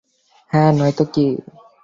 [0.51, 1.25] হ্যাঁ, নয়তো কী?